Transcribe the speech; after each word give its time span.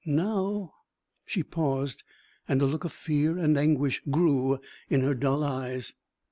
Now' 0.07 0.73
She 1.27 1.43
paused, 1.43 2.01
and 2.47 2.59
a 2.59 2.65
look 2.65 2.83
of 2.85 2.91
fear 2.91 3.37
and 3.37 3.55
anguish 3.55 4.01
grew 4.09 4.59
in 4.89 5.01
her 5.01 5.13
dull 5.13 5.43
eyes. 5.43 5.93